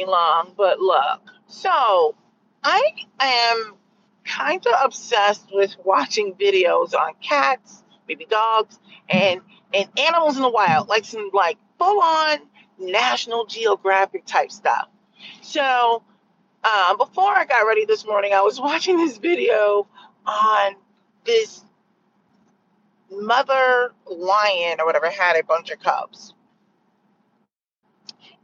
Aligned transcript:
very 0.00 0.10
long, 0.10 0.52
but 0.56 0.80
look. 0.80 1.20
So 1.46 2.14
I 2.62 2.92
am 3.18 3.74
kind 4.24 4.64
of 4.66 4.74
obsessed 4.84 5.48
with 5.52 5.74
watching 5.84 6.34
videos 6.34 6.94
on 6.94 7.14
cats, 7.20 7.82
baby 8.06 8.26
dogs, 8.28 8.78
and 9.08 9.40
and 9.72 9.88
animals 9.98 10.36
in 10.36 10.42
the 10.42 10.50
wild, 10.50 10.88
like 10.88 11.04
some 11.04 11.30
like 11.32 11.58
full 11.78 12.00
on 12.00 12.38
National 12.78 13.46
Geographic 13.46 14.26
type 14.26 14.50
stuff. 14.50 14.88
So 15.42 16.02
uh, 16.64 16.96
before 16.96 17.36
I 17.36 17.44
got 17.44 17.66
ready 17.66 17.84
this 17.84 18.06
morning, 18.06 18.32
I 18.32 18.42
was 18.42 18.60
watching 18.60 18.96
this 18.96 19.18
video 19.18 19.86
on 20.26 20.74
this 21.24 21.64
mother 23.10 23.92
lion 24.06 24.80
or 24.80 24.86
whatever 24.86 25.10
had 25.10 25.36
a 25.36 25.44
bunch 25.44 25.70
of 25.70 25.80
cubs. 25.80 26.34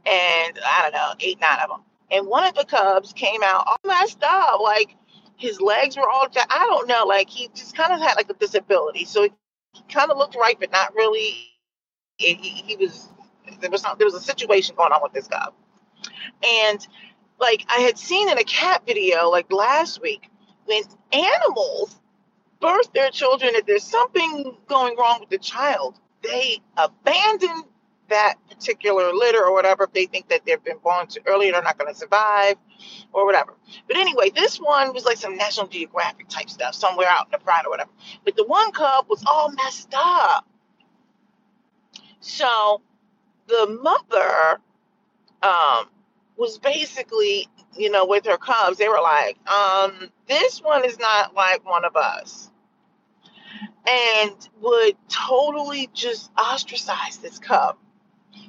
And 0.07 0.59
I 0.65 0.81
don't 0.83 0.93
know, 0.93 1.13
eight, 1.19 1.39
nine 1.41 1.59
of 1.61 1.69
them. 1.69 1.81
And 2.09 2.27
one 2.27 2.45
of 2.45 2.55
the 2.55 2.63
cubs 2.63 3.11
came 3.13 3.43
out 3.43 3.65
all 3.67 3.77
messed 3.85 4.23
up. 4.23 4.61
Like 4.61 4.95
his 5.35 5.59
legs 5.59 5.97
were 5.97 6.09
all, 6.09 6.27
I 6.49 6.65
don't 6.69 6.87
know, 6.87 7.05
like 7.05 7.29
he 7.29 7.49
just 7.53 7.75
kind 7.75 7.91
of 7.91 7.99
had 7.99 8.15
like 8.15 8.29
a 8.29 8.33
disability. 8.33 9.05
So 9.05 9.23
he 9.23 9.83
kind 9.89 10.09
of 10.09 10.17
looked 10.17 10.35
right, 10.35 10.57
but 10.59 10.71
not 10.71 10.95
really. 10.95 11.35
He, 12.17 12.33
he 12.33 12.75
was, 12.77 13.09
there 13.59 13.69
was, 13.69 13.83
there 13.83 14.07
was 14.07 14.15
a 14.15 14.21
situation 14.21 14.75
going 14.75 14.91
on 14.91 15.01
with 15.03 15.13
this 15.13 15.27
cub. 15.27 15.53
And 16.63 16.87
like 17.39 17.65
I 17.69 17.81
had 17.81 17.97
seen 17.97 18.29
in 18.29 18.37
a 18.37 18.43
cat 18.43 18.83
video 18.87 19.29
like 19.29 19.51
last 19.51 20.01
week, 20.01 20.29
when 20.65 20.83
animals 21.11 21.99
birth 22.59 22.91
their 22.93 23.09
children, 23.11 23.51
if 23.55 23.65
there's 23.65 23.83
something 23.83 24.57
going 24.67 24.97
wrong 24.97 25.19
with 25.19 25.29
the 25.29 25.37
child, 25.37 25.99
they 26.23 26.59
abandon 26.75 27.63
that 28.09 28.35
particular 28.49 29.13
litter 29.13 29.43
or 29.43 29.53
whatever 29.53 29.83
if 29.83 29.93
they 29.93 30.05
think 30.05 30.29
that 30.29 30.41
they've 30.45 30.63
been 30.63 30.77
born 30.79 31.07
too 31.07 31.21
early 31.25 31.51
they're 31.51 31.61
not 31.61 31.77
going 31.77 31.91
to 31.91 31.97
survive 31.97 32.55
or 33.13 33.25
whatever. 33.25 33.53
But 33.87 33.97
anyway 33.97 34.29
this 34.29 34.57
one 34.57 34.93
was 34.93 35.05
like 35.05 35.17
some 35.17 35.37
national 35.37 35.67
geographic 35.67 36.27
type 36.29 36.49
stuff 36.49 36.75
somewhere 36.75 37.07
out 37.07 37.27
in 37.27 37.31
the 37.31 37.39
pride 37.39 37.65
or 37.65 37.69
whatever. 37.69 37.91
But 38.23 38.35
the 38.35 38.45
one 38.45 38.71
cub 38.71 39.05
was 39.09 39.23
all 39.25 39.51
messed 39.51 39.93
up. 39.95 40.47
So 42.19 42.81
the 43.47 43.79
mother 43.81 44.59
um, 45.41 45.89
was 46.37 46.57
basically 46.59 47.47
you 47.77 47.89
know 47.89 48.05
with 48.05 48.25
her 48.25 48.37
cubs 48.37 48.77
they 48.77 48.89
were 48.89 49.01
like 49.01 49.37
um, 49.49 50.09
this 50.27 50.61
one 50.61 50.85
is 50.85 50.99
not 50.99 51.33
like 51.33 51.65
one 51.65 51.85
of 51.85 51.95
us. 51.95 52.51
And 53.89 54.35
would 54.59 54.97
totally 55.07 55.89
just 55.93 56.29
ostracize 56.37 57.17
this 57.19 57.39
cub 57.39 57.77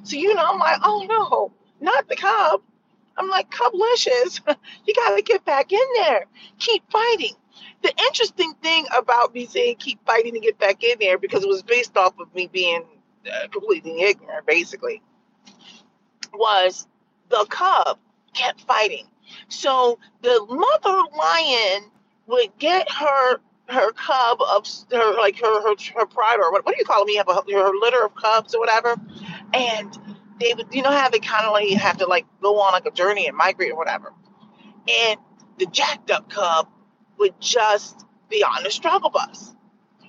so, 0.03 0.15
you 0.15 0.33
know, 0.33 0.45
I'm 0.45 0.59
like, 0.59 0.79
oh 0.83 1.05
no, 1.07 1.51
not 1.85 2.07
the 2.07 2.15
cub. 2.15 2.61
I'm 3.17 3.29
like, 3.29 3.51
Cublicious, 3.51 4.39
you 4.85 4.93
got 4.95 5.15
to 5.15 5.21
get 5.21 5.43
back 5.43 5.71
in 5.73 5.79
there. 5.97 6.25
Keep 6.57 6.89
fighting. 6.89 7.33
The 7.81 7.93
interesting 8.07 8.53
thing 8.61 8.85
about 8.97 9.33
me 9.33 9.45
saying 9.45 9.75
keep 9.77 10.03
fighting 10.05 10.33
to 10.33 10.39
get 10.39 10.57
back 10.57 10.83
in 10.83 10.97
there, 10.99 11.17
because 11.17 11.43
it 11.43 11.49
was 11.49 11.63
based 11.63 11.97
off 11.97 12.17
of 12.19 12.33
me 12.33 12.47
being 12.51 12.83
uh, 13.31 13.47
completely 13.49 14.01
ignorant, 14.01 14.45
basically, 14.45 15.01
was 16.33 16.87
the 17.29 17.45
cub 17.49 17.99
kept 18.33 18.61
fighting. 18.61 19.07
So 19.49 19.99
the 20.21 20.45
mother 20.49 21.01
lion 21.17 21.91
would 22.27 22.57
get 22.57 22.89
her 22.91 23.39
her 23.67 23.91
cub 23.91 24.41
of 24.41 24.67
her 24.91 25.13
like 25.17 25.37
her 25.39 25.61
her, 25.61 25.75
her 25.95 26.05
pride 26.07 26.39
or 26.39 26.51
what, 26.51 26.65
what 26.65 26.73
do 26.73 26.79
you 26.79 26.85
call 26.85 27.05
them? 27.05 27.09
You 27.09 27.17
have 27.17 27.29
a, 27.29 27.33
her 27.35 27.71
litter 27.79 28.03
of 28.03 28.15
cubs 28.15 28.55
or 28.55 28.59
whatever 28.59 28.95
and 29.53 29.97
they 30.39 30.53
would, 30.53 30.67
you 30.73 30.81
know 30.81 30.91
how 30.91 31.09
they 31.09 31.19
kind 31.19 31.45
of 31.45 31.51
like 31.51 31.69
have 31.69 31.97
to 31.97 32.05
like 32.07 32.25
go 32.41 32.59
on 32.59 32.73
like 32.73 32.85
a 32.85 32.91
journey 32.91 33.27
and 33.27 33.35
migrate 33.35 33.71
or 33.71 33.77
whatever. 33.77 34.13
And 34.87 35.19
the 35.57 35.65
jacked 35.65 36.11
up 36.11 36.29
cub 36.29 36.67
would 37.17 37.39
just 37.39 38.05
be 38.29 38.43
on 38.43 38.63
the 38.63 38.71
struggle 38.71 39.09
bus. 39.09 39.53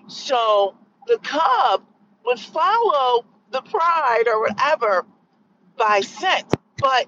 So 0.07 0.75
the 1.07 1.19
cub 1.19 1.85
would 2.25 2.39
follow 2.39 3.25
the 3.51 3.63
pride 3.63 4.25
or 4.27 4.41
whatever 4.41 5.05
by 5.77 6.01
scent. 6.01 6.47
But 6.79 7.07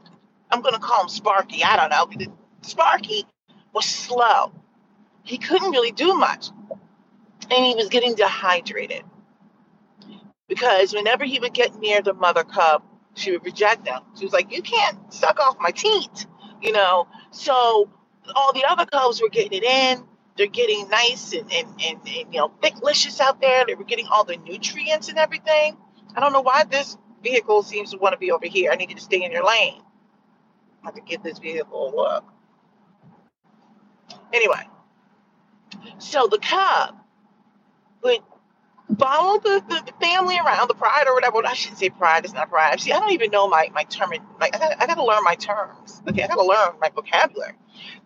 I'm 0.50 0.60
going 0.62 0.74
to 0.74 0.80
call 0.80 1.02
him 1.02 1.08
Sparky. 1.08 1.62
I 1.64 1.76
don't 1.76 1.90
know. 1.90 2.26
Sparky 2.62 3.24
was 3.72 3.86
slow. 3.86 4.52
He 5.22 5.38
couldn't 5.38 5.70
really 5.70 5.92
do 5.92 6.14
much. 6.14 6.48
And 7.50 7.64
he 7.64 7.74
was 7.74 7.88
getting 7.88 8.14
dehydrated 8.14 9.04
because 10.54 10.92
whenever 10.92 11.24
he 11.24 11.38
would 11.38 11.54
get 11.54 11.78
near 11.80 12.02
the 12.02 12.12
mother 12.12 12.44
cub, 12.44 12.82
she 13.14 13.32
would 13.32 13.42
reject 13.42 13.88
him. 13.88 14.00
She 14.18 14.26
was 14.26 14.34
like, 14.34 14.52
You 14.52 14.60
can't 14.60 15.10
suck 15.10 15.40
off 15.40 15.56
my 15.58 15.70
teat, 15.70 16.26
you 16.60 16.72
know. 16.72 17.06
So 17.30 17.88
all 18.36 18.52
the 18.52 18.62
other 18.68 18.84
cubs 18.84 19.22
were 19.22 19.30
getting 19.30 19.62
it 19.62 19.64
in. 19.64 20.04
They're 20.36 20.48
getting 20.48 20.90
nice 20.90 21.32
and, 21.32 21.50
and, 21.50 21.68
and, 21.82 22.00
and 22.06 22.34
you 22.34 22.40
know, 22.40 22.52
thick 22.60 22.82
licious 22.82 23.18
out 23.18 23.40
there. 23.40 23.64
They 23.66 23.74
were 23.74 23.84
getting 23.84 24.06
all 24.08 24.24
the 24.24 24.36
nutrients 24.36 25.08
and 25.08 25.16
everything. 25.16 25.78
I 26.14 26.20
don't 26.20 26.34
know 26.34 26.42
why 26.42 26.64
this 26.64 26.98
vehicle 27.22 27.62
seems 27.62 27.92
to 27.92 27.96
want 27.96 28.12
to 28.12 28.18
be 28.18 28.30
over 28.30 28.46
here. 28.46 28.72
I 28.72 28.76
need 28.76 28.90
you 28.90 28.96
to 28.96 29.02
stay 29.02 29.24
in 29.24 29.32
your 29.32 29.46
lane. 29.46 29.80
I 30.82 30.86
have 30.86 30.94
to 30.96 31.00
give 31.00 31.22
this 31.22 31.38
vehicle 31.38 31.94
a 31.94 31.96
look. 31.96 32.24
Anyway, 34.34 34.68
so 35.96 36.26
the 36.26 36.38
cub 36.38 36.96
would 38.02 38.20
follow 38.98 39.38
the, 39.40 39.62
the, 39.68 39.82
the, 39.86 39.92
family 40.00 40.38
around, 40.38 40.68
the 40.68 40.74
pride 40.74 41.04
or 41.06 41.14
whatever. 41.14 41.44
I 41.44 41.54
shouldn't 41.54 41.78
say 41.78 41.90
pride, 41.90 42.24
it's 42.24 42.34
not 42.34 42.50
pride. 42.50 42.80
See, 42.80 42.92
I 42.92 42.98
don't 42.98 43.12
even 43.12 43.30
know 43.30 43.48
my, 43.48 43.70
my 43.74 43.84
term. 43.84 44.10
Like, 44.40 44.54
I 44.54 44.58
got 44.58 44.82
I 44.82 44.86
got 44.86 44.94
to 44.94 45.04
learn 45.04 45.24
my 45.24 45.34
terms. 45.34 46.02
Okay, 46.08 46.22
I 46.22 46.26
got 46.26 46.36
to 46.36 46.44
learn 46.44 46.78
my 46.80 46.90
vocabulary. 46.94 47.54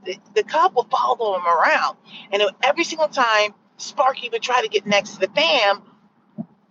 The, 0.04 0.16
the 0.34 0.42
cop 0.42 0.75
will 0.75 0.84
follow 0.91 1.34
them 1.34 1.47
around. 1.47 1.97
And 2.32 2.42
every 2.62 2.84
single 2.84 3.09
time 3.09 3.54
Sparky 3.78 4.28
would 4.31 4.42
try 4.42 4.62
to 4.62 4.69
get 4.69 4.87
next 4.87 5.14
to 5.14 5.20
the 5.20 5.28
fam, 5.28 5.82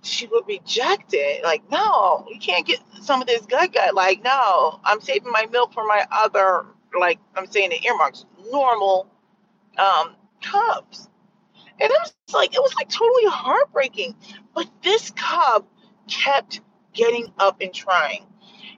she 0.01 0.27
would 0.27 0.47
reject 0.47 1.13
it. 1.13 1.43
Like, 1.43 1.69
no, 1.69 2.25
you 2.29 2.39
can't 2.39 2.65
get 2.65 2.79
some 3.01 3.21
of 3.21 3.27
this 3.27 3.45
gut 3.45 3.73
gut. 3.73 3.93
Like, 3.95 4.23
no, 4.23 4.79
I'm 4.83 5.01
saving 5.01 5.31
my 5.31 5.47
milk 5.51 5.73
for 5.73 5.85
my 5.85 6.05
other, 6.11 6.65
like, 6.99 7.19
I'm 7.35 7.47
saying 7.47 7.71
the 7.71 7.83
earmarks, 7.85 8.25
normal 8.51 9.07
um, 9.77 10.15
cubs. 10.41 11.09
And 11.79 11.89
was 11.89 12.14
like, 12.35 12.53
it 12.53 12.61
was 12.61 12.73
like 12.75 12.89
totally 12.89 13.25
heartbreaking. 13.25 14.15
But 14.53 14.69
this 14.83 15.11
cub 15.11 15.65
kept 16.07 16.61
getting 16.93 17.31
up 17.39 17.61
and 17.61 17.73
trying. 17.73 18.25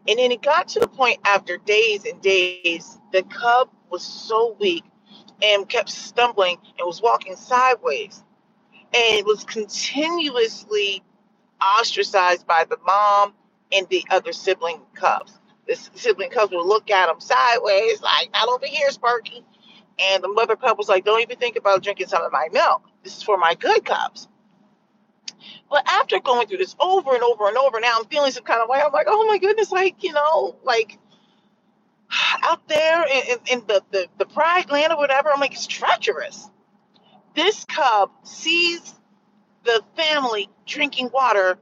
And 0.07 0.17
then 0.17 0.31
it 0.31 0.41
got 0.41 0.69
to 0.69 0.79
the 0.79 0.87
point 0.87 1.19
after 1.25 1.57
days 1.57 2.05
and 2.05 2.21
days, 2.21 2.97
the 3.11 3.23
cub 3.23 3.69
was 3.89 4.03
so 4.03 4.55
weak 4.59 4.83
and 5.43 5.67
kept 5.67 5.89
stumbling 5.89 6.57
and 6.77 6.85
was 6.85 7.01
walking 7.01 7.35
sideways 7.35 8.23
and 8.93 9.25
was 9.25 9.43
continuously 9.43 11.03
ostracized 11.61 12.47
by 12.47 12.65
the 12.69 12.77
mom 12.85 13.33
and 13.71 13.87
the 13.89 14.03
other 14.09 14.31
sibling 14.31 14.81
cubs. 14.93 15.39
The 15.67 15.75
sibling 15.75 16.29
cubs 16.29 16.53
would 16.53 16.65
look 16.65 16.89
at 16.89 17.09
him 17.09 17.19
sideways, 17.19 18.01
like, 18.01 18.31
not 18.31 18.47
over 18.47 18.65
here, 18.65 18.89
Sparky. 18.91 19.43
And 19.99 20.23
the 20.23 20.29
mother 20.29 20.55
cub 20.55 20.77
was 20.77 20.87
like, 20.87 21.03
Don't 21.03 21.21
even 21.21 21.37
think 21.37 21.57
about 21.57 21.83
drinking 21.83 22.07
some 22.07 22.23
of 22.23 22.31
my 22.31 22.47
milk. 22.53 22.83
This 23.07 23.15
is 23.15 23.23
for 23.23 23.37
my 23.37 23.53
good 23.53 23.85
cubs. 23.85 24.27
But 25.69 25.87
after 25.87 26.19
going 26.19 26.49
through 26.49 26.57
this 26.57 26.75
over 26.77 27.13
and 27.13 27.23
over 27.23 27.47
and 27.47 27.55
over, 27.55 27.79
now 27.79 27.95
I'm 27.97 28.05
feeling 28.07 28.31
some 28.31 28.43
kind 28.43 28.61
of 28.61 28.67
way. 28.67 28.81
I'm 28.85 28.91
like, 28.91 29.07
oh 29.07 29.25
my 29.27 29.37
goodness, 29.37 29.71
like, 29.71 30.03
you 30.03 30.11
know, 30.11 30.57
like 30.65 30.99
out 32.43 32.67
there 32.67 33.05
in, 33.07 33.37
in, 33.49 33.59
the, 33.65 33.81
the, 33.91 34.07
the 34.17 34.25
pride 34.25 34.69
land 34.69 34.91
or 34.91 34.97
whatever, 34.97 35.31
I'm 35.31 35.39
like, 35.39 35.53
it's 35.53 35.67
treacherous. 35.67 36.49
This 37.33 37.63
cub 37.63 38.11
sees 38.23 38.93
the 39.63 39.81
family 39.95 40.49
drinking 40.65 41.09
water 41.13 41.57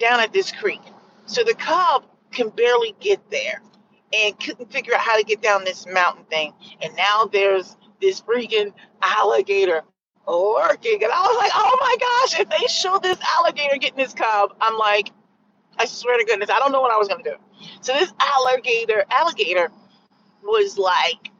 down 0.00 0.18
at 0.18 0.32
this 0.32 0.50
creek. 0.50 0.82
So 1.26 1.44
the 1.44 1.54
cub 1.54 2.06
can 2.32 2.48
barely 2.48 2.96
get 2.98 3.30
there 3.30 3.62
and 4.12 4.36
couldn't 4.40 4.72
figure 4.72 4.94
out 4.94 5.00
how 5.00 5.16
to 5.16 5.22
get 5.22 5.40
down 5.40 5.62
this 5.62 5.86
mountain 5.86 6.24
thing. 6.24 6.54
And 6.82 6.96
now 6.96 7.26
there's 7.32 7.76
this 8.00 8.20
freaking 8.20 8.72
alligator 9.00 9.84
lurking. 10.26 11.02
And 11.02 11.12
I 11.12 11.20
was 11.22 11.36
like, 11.38 11.52
oh 11.54 11.76
my 11.80 11.96
gosh, 12.00 12.40
if 12.40 12.48
they 12.48 12.66
show 12.66 12.98
this 13.02 13.18
alligator 13.36 13.76
getting 13.76 13.96
this 13.96 14.12
cub, 14.12 14.54
I'm 14.60 14.76
like, 14.78 15.10
I 15.78 15.84
swear 15.86 16.18
to 16.18 16.24
goodness, 16.24 16.50
I 16.50 16.58
don't 16.58 16.72
know 16.72 16.80
what 16.80 16.92
I 16.92 16.96
was 16.96 17.08
gonna 17.08 17.22
do. 17.22 17.36
So 17.80 17.92
this 17.92 18.12
alligator, 18.20 19.04
alligator 19.10 19.70
was 20.42 20.78
like 20.78 21.30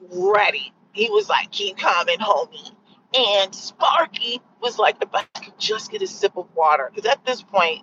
ready. 0.00 0.72
He 0.92 1.08
was 1.10 1.28
like, 1.28 1.50
keep 1.52 1.76
coming, 1.78 2.18
homie. 2.18 2.72
And 3.16 3.54
Sparky 3.54 4.40
was 4.60 4.78
like, 4.78 4.96
if 5.00 5.08
I 5.14 5.22
could 5.40 5.58
just 5.58 5.90
get 5.90 6.02
a 6.02 6.06
sip 6.06 6.36
of 6.36 6.46
water. 6.54 6.90
Because 6.94 7.10
at 7.10 7.24
this 7.24 7.42
point, 7.42 7.82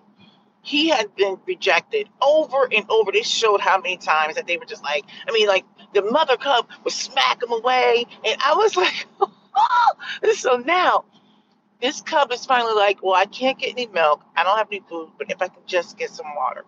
he 0.61 0.89
had 0.89 1.13
been 1.15 1.37
rejected 1.45 2.09
over 2.21 2.67
and 2.71 2.85
over. 2.89 3.11
They 3.11 3.21
showed 3.21 3.61
how 3.61 3.77
many 3.79 3.97
times 3.97 4.35
that 4.35 4.47
they 4.47 4.57
were 4.57 4.65
just 4.65 4.83
like, 4.83 5.03
I 5.27 5.31
mean, 5.31 5.47
like 5.47 5.65
the 5.93 6.01
mother 6.03 6.37
cub 6.37 6.67
would 6.83 6.93
smack 6.93 7.41
him 7.43 7.51
away. 7.51 8.05
And 8.25 8.37
I 8.41 8.55
was 8.55 8.75
like. 8.75 9.05
so 10.35 10.57
now 10.57 11.05
this 11.81 12.01
cub 12.01 12.31
is 12.31 12.45
finally 12.45 12.73
like, 12.75 13.03
well, 13.03 13.15
I 13.15 13.25
can't 13.25 13.57
get 13.57 13.71
any 13.71 13.87
milk. 13.87 14.23
I 14.35 14.43
don't 14.43 14.57
have 14.57 14.67
any 14.71 14.81
food, 14.89 15.11
but 15.17 15.31
if 15.31 15.41
I 15.41 15.47
can 15.47 15.63
just 15.65 15.97
get 15.97 16.09
some 16.11 16.27
water. 16.35 16.65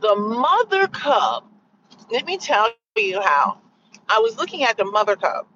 The 0.00 0.14
mother 0.16 0.86
cub 0.88 1.44
let 2.10 2.24
me 2.26 2.38
tell 2.38 2.70
you 2.96 3.20
how. 3.20 3.58
I 4.08 4.18
was 4.20 4.36
looking 4.36 4.64
at 4.64 4.76
the 4.76 4.84
mother 4.84 5.16
cub. 5.16 5.46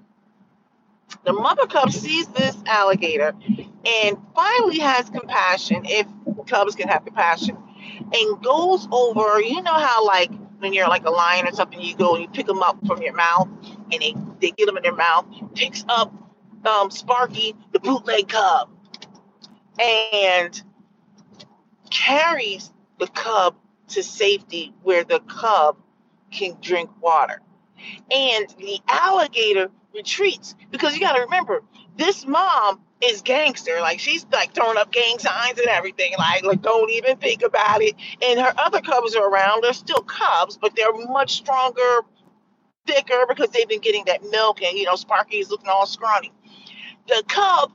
The 1.25 1.33
mother 1.33 1.67
cub 1.67 1.93
sees 1.93 2.27
this 2.29 2.57
alligator 2.67 3.35
and 3.85 4.17
finally 4.35 4.79
has 4.81 5.09
compassion, 5.11 5.83
if 5.87 6.07
cubs 6.47 6.75
can 6.75 6.89
have 6.89 7.05
compassion, 7.05 7.57
and 8.13 8.43
goes 8.43 8.87
over. 8.91 9.41
You 9.41 9.63
know 9.63 9.73
how, 9.73 10.07
like, 10.07 10.31
when 10.59 10.73
you're 10.73 10.89
like 10.89 11.05
a 11.05 11.11
lion 11.11 11.47
or 11.47 11.53
something, 11.53 11.81
you 11.81 11.97
go 11.97 12.15
and 12.15 12.23
you 12.23 12.29
pick 12.29 12.47
them 12.47 12.63
up 12.63 12.79
from 12.87 13.03
your 13.03 13.15
mouth 13.15 13.49
and 13.93 14.03
they, 14.03 14.15
they 14.41 14.50
get 14.53 14.67
them 14.67 14.77
in 14.77 14.83
their 14.83 14.94
mouth, 14.94 15.27
picks 15.55 15.85
up 15.89 16.12
um, 16.67 16.91
Sparky, 16.91 17.55
the 17.73 17.81
bootleg 17.81 18.29
cub, 18.29 18.71
and 19.81 20.62
carries 21.91 22.73
the 22.99 23.06
cub 23.06 23.56
to 23.89 24.03
safety 24.03 24.73
where 24.83 25.05
the 25.05 25.21
cub 25.21 25.77
can 26.31 26.56
drink 26.61 26.91
water. 27.00 27.41
And 28.11 28.49
the 28.59 28.81
alligator 28.89 29.71
retreats 29.95 30.55
because 30.71 30.95
you 30.95 31.00
got 31.00 31.15
to 31.17 31.23
remember 31.23 31.62
this 31.97 32.27
mom 32.27 32.81
is 33.05 33.23
gangster. 33.23 33.81
Like 33.81 33.99
she's 33.99 34.25
like 34.33 34.55
throwing 34.55 34.79
up 34.79 34.93
gang 34.93 35.19
signs 35.19 35.59
and 35.59 35.69
everything. 35.69 36.12
Like, 36.17 36.45
like 36.45 36.62
don't 36.62 36.91
even 36.91 37.17
think 37.17 37.43
about 37.43 37.83
it. 37.83 37.95
And 38.23 38.41
her 38.41 38.55
other 38.59 38.81
cubs 38.81 39.15
are 39.15 39.29
around. 39.29 39.62
They're 39.62 39.73
still 39.73 40.03
cubs, 40.03 40.56
but 40.56 40.75
they're 40.77 40.93
much 40.93 41.35
stronger, 41.35 42.03
thicker 42.87 43.25
because 43.29 43.50
they've 43.50 43.69
been 43.69 43.81
getting 43.81 44.05
that 44.06 44.23
milk. 44.31 44.62
And 44.62 44.76
you 44.76 44.84
know, 44.84 44.96
Sparky 44.96 45.38
is 45.38 45.50
looking 45.50 45.69
all 45.69 45.87
scrawny. 45.87 46.32
The 47.08 47.23
cub 47.29 47.73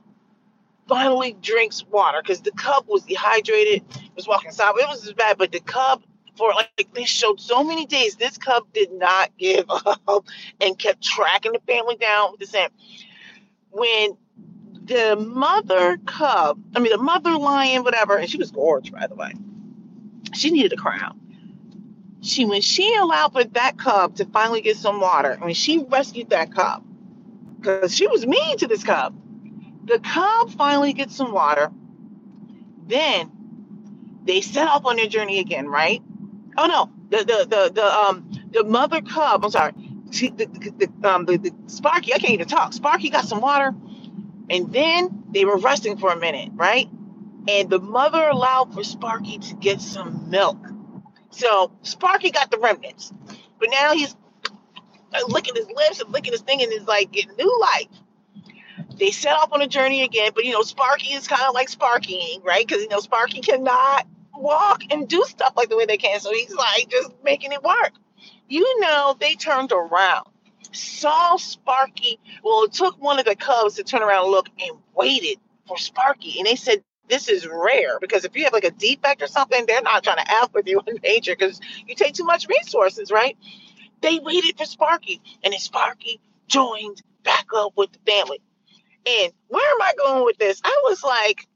finally 0.88 1.36
drinks 1.40 1.84
water 1.90 2.20
because 2.22 2.40
the 2.42 2.52
cub 2.52 2.84
was 2.88 3.04
dehydrated, 3.04 3.84
was 4.16 4.26
walking 4.26 4.50
sideways. 4.50 4.84
It 4.84 4.88
was 4.88 5.12
bad, 5.12 5.38
but 5.38 5.52
the 5.52 5.60
cub 5.60 6.02
for 6.36 6.54
like 6.54 6.88
they 6.94 7.04
showed 7.04 7.40
so 7.40 7.62
many 7.62 7.84
days, 7.84 8.16
this 8.16 8.38
cub 8.38 8.64
did 8.72 8.92
not 8.92 9.36
give 9.36 9.66
up 9.68 10.24
and 10.60 10.78
kept 10.78 11.02
tracking 11.02 11.52
the 11.52 11.60
family 11.66 11.96
down 11.96 12.30
with 12.30 12.40
the 12.40 12.46
same. 12.46 12.70
When 13.70 14.16
the 14.84 15.16
mother 15.16 15.98
cub, 16.06 16.58
I 16.74 16.78
mean 16.78 16.92
the 16.92 17.02
mother 17.02 17.36
lion, 17.36 17.82
whatever, 17.82 18.16
and 18.16 18.30
she 18.30 18.38
was 18.38 18.50
gorgeous 18.50 18.90
by 18.90 19.06
the 19.06 19.14
way. 19.14 19.32
She 20.34 20.50
needed 20.50 20.72
a 20.72 20.76
crown. 20.76 21.20
She 22.22 22.44
when 22.44 22.60
she 22.62 22.96
allowed 22.96 23.32
for 23.32 23.44
that 23.44 23.78
cub 23.78 24.16
to 24.16 24.24
finally 24.26 24.60
get 24.60 24.76
some 24.76 25.00
water, 25.00 25.36
when 25.40 25.54
she 25.54 25.78
rescued 25.78 26.30
that 26.30 26.52
cub, 26.52 26.84
because 27.60 27.94
she 27.94 28.06
was 28.08 28.26
mean 28.26 28.58
to 28.58 28.66
this 28.66 28.82
cub. 28.82 29.14
The 29.84 30.00
cub 30.00 30.50
finally 30.50 30.92
gets 30.92 31.16
some 31.16 31.32
water. 31.32 31.70
Then 32.86 33.30
they 34.24 34.40
set 34.40 34.68
off 34.68 34.84
on 34.84 34.96
their 34.96 35.06
journey 35.06 35.38
again, 35.38 35.68
right? 35.68 36.02
Oh 36.56 36.66
no, 36.66 36.90
the 37.10 37.18
the 37.18 37.46
the, 37.48 37.72
the 37.72 37.84
um 37.84 38.30
the 38.50 38.64
mother 38.64 39.00
cub. 39.00 39.44
I'm 39.44 39.50
sorry, 39.50 39.72
she, 40.10 40.30
the, 40.30 40.46
the, 40.46 40.86
the, 40.86 41.08
um 41.08 41.24
the, 41.24 41.36
the 41.36 41.52
Sparky. 41.66 42.14
I 42.14 42.18
can't 42.18 42.32
even 42.32 42.48
talk. 42.48 42.72
Sparky 42.72 43.10
got 43.10 43.26
some 43.26 43.40
water, 43.40 43.74
and 44.50 44.72
then 44.72 45.24
they 45.30 45.44
were 45.44 45.58
resting 45.58 45.96
for 45.98 46.12
a 46.12 46.16
minute, 46.18 46.50
right? 46.54 46.88
And 47.48 47.70
the 47.70 47.78
mother 47.78 48.28
allowed 48.28 48.74
for 48.74 48.82
Sparky 48.82 49.38
to 49.38 49.54
get 49.54 49.80
some 49.80 50.30
milk. 50.30 50.58
So 51.30 51.72
Sparky 51.82 52.30
got 52.30 52.50
the 52.50 52.58
remnants, 52.58 53.12
but 53.58 53.68
now 53.70 53.92
he's 53.92 54.14
uh, 55.14 55.20
licking 55.28 55.54
his 55.54 55.68
lips 55.68 56.00
and 56.00 56.12
licking 56.12 56.32
his 56.32 56.42
thing, 56.42 56.62
and 56.62 56.72
is 56.72 56.86
like 56.86 57.12
getting 57.12 57.36
new 57.36 57.58
life 57.60 57.88
they 58.98 59.10
set 59.10 59.34
off 59.34 59.52
on 59.52 59.62
a 59.62 59.68
journey 59.68 60.02
again, 60.02 60.32
but 60.34 60.44
you 60.44 60.52
know, 60.52 60.62
Sparky 60.62 61.12
is 61.12 61.26
kind 61.26 61.42
of 61.46 61.54
like 61.54 61.70
Sparkying, 61.70 62.44
right? 62.44 62.66
Because 62.66 62.82
you 62.82 62.88
know, 62.88 63.00
Sparky 63.00 63.40
cannot 63.40 64.06
walk 64.34 64.82
and 64.90 65.08
do 65.08 65.22
stuff 65.26 65.54
like 65.56 65.68
the 65.68 65.76
way 65.76 65.86
they 65.86 65.96
can. 65.96 66.20
So 66.20 66.32
he's 66.32 66.54
like 66.54 66.88
just 66.90 67.12
making 67.24 67.52
it 67.52 67.62
work. 67.62 67.92
You 68.48 68.80
know, 68.80 69.16
they 69.18 69.34
turned 69.34 69.72
around, 69.72 70.26
saw 70.72 71.36
Sparky. 71.36 72.18
Well, 72.42 72.64
it 72.64 72.72
took 72.72 73.00
one 73.00 73.18
of 73.18 73.24
the 73.24 73.36
cubs 73.36 73.74
to 73.74 73.84
turn 73.84 74.02
around 74.02 74.24
and 74.24 74.32
look 74.32 74.48
and 74.58 74.78
waited 74.94 75.38
for 75.66 75.76
Sparky. 75.78 76.38
And 76.38 76.46
they 76.46 76.56
said, 76.56 76.82
this 77.08 77.28
is 77.28 77.46
rare 77.46 77.98
because 78.00 78.24
if 78.24 78.36
you 78.36 78.44
have 78.44 78.52
like 78.52 78.64
a 78.64 78.70
defect 78.70 79.22
or 79.22 79.26
something, 79.26 79.64
they're 79.66 79.82
not 79.82 80.04
trying 80.04 80.18
to 80.24 80.30
F 80.42 80.52
with 80.54 80.68
you 80.68 80.80
in 80.86 80.98
nature 81.02 81.36
because 81.38 81.60
you 81.86 81.94
take 81.94 82.14
too 82.14 82.24
much 82.24 82.48
resources, 82.48 83.10
right? 83.10 83.36
They 84.00 84.18
waited 84.20 84.56
for 84.58 84.64
Sparky, 84.64 85.20
and 85.42 85.52
then 85.52 85.60
Sparky 85.60 86.20
joined 86.46 87.02
back 87.24 87.46
up 87.54 87.72
with 87.76 87.90
the 87.92 88.10
family. 88.10 88.40
And 89.06 89.32
where 89.48 89.70
am 89.70 89.82
I 89.82 89.92
going 89.96 90.24
with 90.24 90.38
this? 90.38 90.60
I 90.64 90.82
was 90.84 91.02
like, 91.02 91.46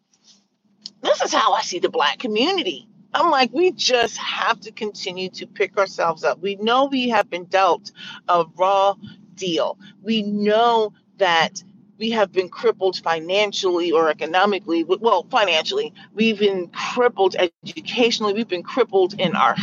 this 1.02 1.20
is 1.22 1.32
how 1.32 1.52
I 1.52 1.62
see 1.62 1.78
the 1.78 1.90
black 1.90 2.19
community. 2.19 2.88
I'm 3.14 3.31
like, 3.31 3.52
we 3.52 3.72
just 3.72 4.16
have 4.16 4.60
to 4.60 4.72
continue 4.72 5.28
to 5.31 5.46
pick 5.46 5.76
ourselves 5.78 6.25
up. 6.25 6.40
We 6.40 6.56
know 6.56 6.87
we 6.87 7.10
have 7.10 7.28
been 7.28 7.44
dealt 7.44 7.93
a 8.28 8.44
raw 8.56 8.94
deal. 9.34 9.78
We 10.02 10.22
know 10.22 10.94
that 11.19 11.62
we 12.02 12.10
have 12.10 12.32
been 12.32 12.49
crippled 12.49 12.96
financially 12.96 13.93
or 13.93 14.10
economically. 14.10 14.82
Well, 14.82 15.25
financially, 15.31 15.94
we've 16.12 16.40
been 16.40 16.66
crippled 16.66 17.37
educationally. 17.64 18.34
We've 18.34 18.49
been 18.49 18.64
crippled 18.64 19.14
in 19.20 19.37
our 19.37 19.54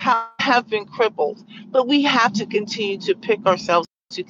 have 0.00 0.68
been 0.68 0.86
crippled, 0.86 1.44
but 1.68 1.86
we 1.86 2.02
have 2.02 2.32
to 2.32 2.46
continue 2.46 2.98
to 2.98 3.14
pick 3.14 3.46
ourselves 3.46 3.86
to 4.10 4.24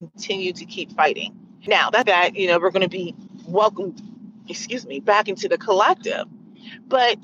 continue 0.00 0.52
to 0.52 0.64
keep 0.64 0.92
fighting. 0.92 1.34
Now 1.66 1.90
that 1.90 2.06
that 2.06 2.36
you 2.36 2.46
know 2.46 2.60
we're 2.60 2.70
going 2.70 2.82
to 2.82 2.88
be 2.88 3.16
welcomed, 3.48 4.00
excuse 4.48 4.86
me, 4.86 5.00
back 5.00 5.26
into 5.26 5.48
the 5.48 5.58
collective. 5.58 6.28
But 6.86 7.18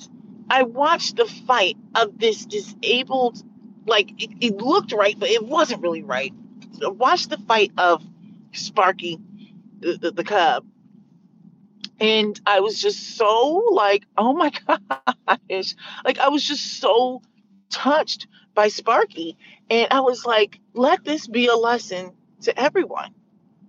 I 0.51 0.65
watched 0.65 1.15
the 1.17 1.27
fight 1.27 1.77
of 1.95 2.19
this 2.19 2.45
disabled, 2.45 3.41
like 3.87 4.11
it, 4.21 4.31
it 4.41 4.57
looked 4.57 4.91
right, 4.91 5.17
but 5.17 5.29
it 5.29 5.45
wasn't 5.47 5.83
really 5.83 6.03
right. 6.03 6.35
I 6.85 6.89
watched 6.89 7.31
the 7.31 7.39
fight 7.39 7.73
of 7.79 8.03
Sparky, 8.53 9.19
the, 9.81 9.97
the, 9.99 10.11
the 10.13 10.25
cub, 10.25 10.65
and 12.01 12.41
I 12.47 12.61
was 12.61 12.81
just 12.81 13.17
so 13.17 13.65
like, 13.73 14.05
oh 14.17 14.33
my 14.35 14.53
gosh, 14.67 15.75
like 16.05 16.19
I 16.19 16.29
was 16.29 16.45
just 16.45 16.81
so 16.81 17.23
touched 17.71 18.27
by 18.55 18.69
Sparky, 18.69 19.37
and 19.71 19.89
I 19.91 20.01
was 20.01 20.25
like, 20.27 20.61
let 20.75 21.05
this 21.05 21.27
be 21.27 21.47
a 21.47 21.57
lesson 21.57 22.13
to 22.43 22.59
everyone. 22.59 23.15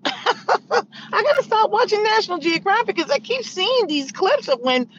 I 0.05 0.83
gotta 1.11 1.43
stop 1.43 1.71
watching 1.71 2.03
National 2.03 2.39
Geographic 2.39 2.95
because 2.95 3.11
I 3.11 3.19
keep 3.19 3.43
seeing 3.43 3.87
these 3.87 4.11
clips 4.11 4.47
of 4.47 4.59
when, 4.61 4.89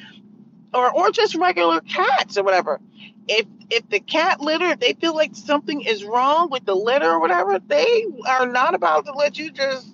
or 0.73 0.91
or 0.91 1.11
just 1.11 1.35
regular 1.35 1.81
cats 1.81 2.39
or 2.39 2.43
whatever. 2.43 2.81
If 3.29 3.47
if 3.71 3.89
the 3.89 4.01
cat 4.01 4.41
litter, 4.41 4.67
if 4.67 4.81
they 4.81 4.95
feel 4.95 5.15
like 5.15 5.35
something 5.35 5.83
is 5.83 6.05
wrong 6.05 6.51
with 6.51 6.65
the 6.65 6.75
litter 6.75 7.11
or 7.11 7.21
whatever, 7.21 7.59
they 7.59 8.07
are 8.27 8.47
not 8.47 8.75
about 8.75 9.07
to 9.07 9.13
let 9.13 9.39
you 9.39 9.51
just 9.51 9.87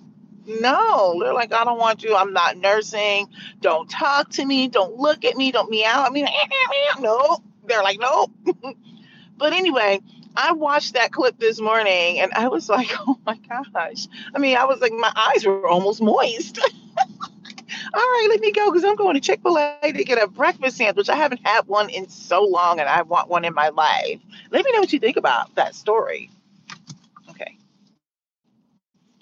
no. 0.47 1.19
They're 1.19 1.33
like, 1.33 1.53
I 1.53 1.63
don't 1.65 1.77
want 1.77 2.03
you. 2.03 2.15
I'm 2.15 2.33
not 2.33 2.57
nursing. 2.57 3.27
Don't 3.61 3.89
talk 3.89 4.29
to 4.31 4.45
me. 4.45 4.69
Don't 4.69 4.95
look 4.95 5.25
at 5.25 5.35
me. 5.35 5.51
Don't 5.51 5.69
meow 5.69 6.05
at 6.05 6.11
me. 6.11 6.25
No. 6.99 7.43
They're 7.65 7.83
like, 7.83 7.99
nope. 7.99 8.31
but 9.37 9.53
anyway, 9.53 9.99
I 10.35 10.53
watched 10.53 10.93
that 10.93 11.11
clip 11.11 11.37
this 11.39 11.59
morning 11.59 12.19
and 12.19 12.31
I 12.33 12.47
was 12.47 12.69
like, 12.69 12.89
oh 12.99 13.19
my 13.25 13.37
gosh. 13.37 14.07
I 14.33 14.39
mean, 14.39 14.55
I 14.55 14.65
was 14.65 14.79
like, 14.79 14.93
my 14.93 15.11
eyes 15.15 15.45
were 15.45 15.67
almost 15.67 16.01
moist. 16.01 16.59
all 17.93 18.01
right, 18.01 18.27
let 18.29 18.39
me 18.41 18.51
go 18.51 18.71
because 18.71 18.83
I'm 18.83 18.95
going 18.95 19.15
to 19.15 19.21
Chick 19.21 19.41
fil 19.41 19.57
A 19.57 19.77
to 19.83 20.03
get 20.03 20.21
a 20.21 20.27
breakfast 20.27 20.77
sandwich. 20.77 21.09
I 21.09 21.15
haven't 21.15 21.45
had 21.45 21.67
one 21.67 21.89
in 21.89 22.09
so 22.09 22.43
long 22.43 22.79
and 22.79 22.89
I 22.89 23.01
want 23.03 23.29
one 23.29 23.45
in 23.45 23.53
my 23.53 23.69
life. 23.69 24.19
Let 24.51 24.65
me 24.65 24.71
know 24.73 24.79
what 24.79 24.91
you 24.93 24.99
think 24.99 25.17
about 25.17 25.53
that 25.55 25.75
story. 25.75 26.29
Okay. 27.29 27.57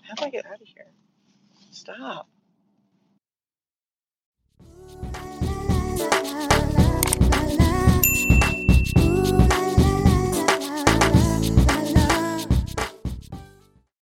How 0.01 0.15
do 0.15 0.25
I 0.25 0.29
get 0.29 0.45
out 0.45 0.62
of 0.62 0.67
here? 0.67 0.88
Stop. 1.72 2.27